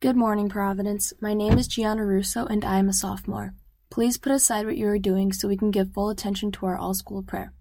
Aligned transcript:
Good 0.00 0.16
morning, 0.16 0.48
Providence. 0.48 1.12
My 1.20 1.34
name 1.34 1.58
is 1.58 1.68
Gianna 1.68 2.06
Russo, 2.06 2.46
and 2.46 2.64
I 2.64 2.78
am 2.78 2.88
a 2.88 2.92
sophomore. 2.94 3.52
Please 3.90 4.16
put 4.16 4.32
aside 4.32 4.64
what 4.64 4.78
you 4.78 4.88
are 4.88 4.98
doing 4.98 5.30
so 5.30 5.46
we 5.46 5.58
can 5.58 5.70
give 5.70 5.92
full 5.92 6.08
attention 6.08 6.50
to 6.52 6.64
our 6.64 6.78
all 6.78 6.94
school 6.94 7.22
prayer. 7.22 7.52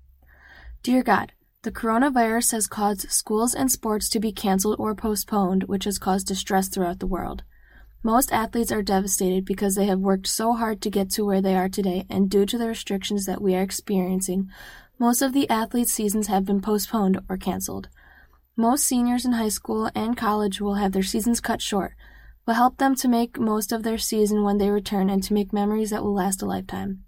Dear 0.81 1.03
God, 1.03 1.33
the 1.63 1.71
coronavirus 1.73 2.53
has 2.53 2.65
caused 2.65 3.11
schools 3.11 3.53
and 3.53 3.69
sports 3.69 4.07
to 4.07 4.21
be 4.21 4.31
canceled 4.31 4.77
or 4.79 4.95
postponed, 4.95 5.63
which 5.63 5.83
has 5.83 5.99
caused 5.99 6.27
distress 6.27 6.69
throughout 6.69 6.99
the 6.99 7.07
world. 7.07 7.43
Most 8.03 8.31
athletes 8.31 8.71
are 8.71 8.81
devastated 8.81 9.43
because 9.43 9.75
they 9.75 9.87
have 9.87 9.99
worked 9.99 10.27
so 10.27 10.53
hard 10.53 10.81
to 10.83 10.89
get 10.89 11.09
to 11.11 11.25
where 11.25 11.41
they 11.41 11.57
are 11.57 11.67
today, 11.67 12.05
and 12.09 12.29
due 12.29 12.45
to 12.45 12.57
the 12.57 12.69
restrictions 12.69 13.25
that 13.25 13.41
we 13.41 13.53
are 13.53 13.61
experiencing, 13.61 14.49
most 14.97 15.21
of 15.21 15.33
the 15.33 15.49
athletes' 15.49 15.91
seasons 15.91 16.27
have 16.27 16.45
been 16.45 16.61
postponed 16.61 17.19
or 17.27 17.35
canceled. 17.35 17.89
Most 18.55 18.85
seniors 18.85 19.25
in 19.25 19.33
high 19.33 19.49
school 19.49 19.91
and 19.93 20.15
college 20.15 20.61
will 20.61 20.75
have 20.75 20.93
their 20.93 21.03
seasons 21.03 21.41
cut 21.41 21.61
short, 21.61 21.95
but 22.49 22.55
help 22.55 22.79
them 22.79 22.95
to 22.95 23.07
make 23.07 23.39
most 23.39 23.71
of 23.71 23.83
their 23.83 23.99
season 23.99 24.43
when 24.43 24.57
they 24.57 24.71
return 24.71 25.07
and 25.07 25.21
to 25.21 25.35
make 25.35 25.53
memories 25.53 25.91
that 25.91 26.01
will 26.01 26.15
last 26.15 26.41
a 26.41 26.47
lifetime. 26.47 27.03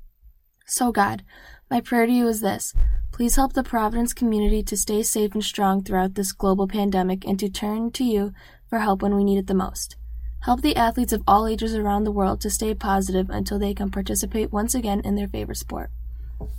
So, 0.68 0.92
God, 0.92 1.24
my 1.68 1.82
prayer 1.82 2.06
to 2.06 2.12
you 2.12 2.28
is 2.28 2.42
this 2.42 2.76
Please 3.12 3.38
help 3.38 3.54
the 3.54 3.64
Providence 3.64 4.14
community 4.14 4.62
to 4.62 4.78
stay 4.78 5.02
safe 5.02 5.34
and 5.34 5.44
strong 5.44 5.84
throughout 5.84 6.14
this 6.14 6.32
global 6.32 6.68
pandemic 6.68 7.26
and 7.26 7.40
to 7.40 7.50
turn 7.50 7.90
to 7.94 8.04
you 8.04 8.34
for 8.70 8.78
help 8.78 9.02
when 9.02 9.16
we 9.16 9.24
need 9.24 9.40
it 9.40 9.48
the 9.48 9.56
most. 9.56 9.96
Help 10.42 10.62
the 10.62 10.76
athletes 10.76 11.12
of 11.12 11.24
all 11.28 11.48
ages 11.48 11.74
around 11.74 12.04
the 12.04 12.12
world 12.12 12.40
to 12.42 12.52
stay 12.52 12.76
positive 12.76 13.28
until 13.32 13.58
they 13.58 13.74
can 13.74 13.90
participate 13.90 14.52
once 14.52 14.76
again 14.76 15.02
in 15.04 15.16
their 15.16 15.28
favorite 15.28 15.58
sport. 15.58 15.90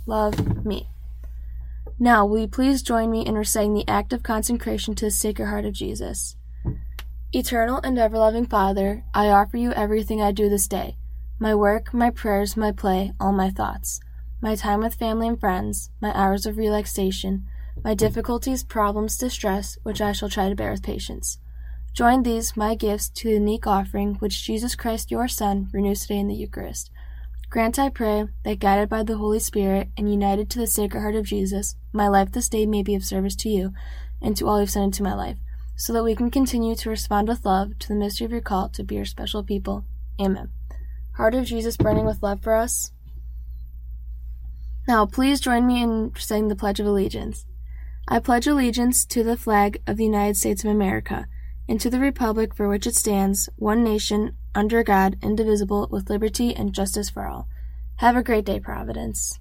Love 0.05 0.65
me. 0.65 0.89
Now, 1.97 2.25
will 2.25 2.39
you 2.39 2.47
please 2.49 2.81
join 2.81 3.09
me 3.09 3.25
in 3.25 3.35
reciting 3.35 3.75
the 3.75 3.87
act 3.87 4.11
of 4.11 4.23
consecration 4.23 4.93
to 4.95 5.05
the 5.05 5.11
Sacred 5.11 5.47
Heart 5.47 5.63
of 5.63 5.71
Jesus? 5.71 6.35
Eternal 7.35 7.79
and 7.83 7.97
ever 7.97 8.19
loving 8.19 8.45
Father, 8.45 9.03
I 9.11 9.29
offer 9.29 9.57
you 9.57 9.71
everything 9.73 10.21
I 10.21 10.31
do 10.31 10.49
this 10.49 10.67
day 10.67 10.97
my 11.39 11.55
work, 11.55 11.91
my 11.91 12.11
prayers, 12.11 12.55
my 12.55 12.71
play, 12.71 13.11
all 13.19 13.31
my 13.33 13.49
thoughts, 13.49 13.99
my 14.39 14.53
time 14.53 14.81
with 14.81 14.93
family 14.93 15.27
and 15.27 15.39
friends, 15.39 15.89
my 15.99 16.15
hours 16.15 16.45
of 16.45 16.57
relaxation, 16.57 17.47
my 17.83 17.95
difficulties, 17.95 18.63
problems, 18.63 19.17
distress, 19.17 19.79
which 19.81 19.99
I 19.99 20.11
shall 20.11 20.29
try 20.29 20.47
to 20.47 20.55
bear 20.55 20.69
with 20.69 20.83
patience. 20.83 21.39
Join 21.95 22.21
these, 22.21 22.55
my 22.55 22.75
gifts, 22.75 23.09
to 23.09 23.29
the 23.29 23.33
unique 23.33 23.65
offering 23.65 24.13
which 24.19 24.43
Jesus 24.43 24.75
Christ, 24.75 25.09
your 25.09 25.27
Son, 25.27 25.69
renews 25.73 26.01
today 26.01 26.19
in 26.19 26.27
the 26.27 26.35
Eucharist. 26.35 26.91
Grant, 27.49 27.79
I 27.79 27.89
pray, 27.89 28.27
that 28.43 28.59
guided 28.59 28.89
by 28.89 29.01
the 29.01 29.17
Holy 29.17 29.39
Spirit 29.39 29.89
and 29.97 30.07
united 30.07 30.51
to 30.51 30.59
the 30.59 30.67
Sacred 30.67 31.01
Heart 31.01 31.15
of 31.15 31.25
Jesus, 31.25 31.77
my 31.91 32.07
life 32.07 32.31
this 32.31 32.47
day 32.47 32.67
may 32.67 32.83
be 32.83 32.93
of 32.93 33.03
service 33.03 33.35
to 33.37 33.49
you 33.49 33.73
and 34.21 34.37
to 34.37 34.47
all 34.47 34.59
you've 34.59 34.69
sent 34.69 34.85
into 34.85 35.03
my 35.03 35.15
life, 35.15 35.37
so 35.75 35.93
that 35.93 36.03
we 36.03 36.15
can 36.15 36.29
continue 36.29 36.75
to 36.75 36.89
respond 36.89 37.27
with 37.27 37.45
love 37.45 37.77
to 37.79 37.87
the 37.87 37.95
mystery 37.95 38.25
of 38.25 38.31
your 38.31 38.41
call 38.41 38.69
to 38.69 38.83
be 38.83 38.95
your 38.95 39.05
special 39.05 39.43
people. 39.43 39.85
Amen. 40.21 40.49
Heart 41.17 41.35
of 41.35 41.45
Jesus 41.45 41.77
burning 41.77 42.05
with 42.05 42.23
love 42.23 42.41
for 42.41 42.55
us. 42.55 42.91
Now, 44.87 45.05
please 45.05 45.39
join 45.39 45.65
me 45.65 45.81
in 45.81 46.11
saying 46.17 46.49
the 46.49 46.55
Pledge 46.55 46.79
of 46.79 46.85
Allegiance. 46.85 47.45
I 48.07 48.19
pledge 48.19 48.47
allegiance 48.47 49.05
to 49.05 49.23
the 49.23 49.37
flag 49.37 49.81
of 49.87 49.95
the 49.95 50.03
United 50.03 50.35
States 50.35 50.63
of 50.63 50.69
America 50.69 51.25
and 51.69 51.79
to 51.79 51.89
the 51.89 51.99
republic 51.99 52.53
for 52.53 52.67
which 52.67 52.85
it 52.85 52.95
stands, 52.95 53.47
one 53.55 53.83
nation, 53.83 54.35
under 54.53 54.83
God, 54.83 55.17
indivisible, 55.23 55.87
with 55.89 56.09
liberty 56.09 56.53
and 56.53 56.73
justice 56.73 57.09
for 57.09 57.27
all. 57.27 57.47
Have 57.97 58.17
a 58.17 58.23
great 58.23 58.43
day, 58.43 58.59
Providence. 58.59 59.39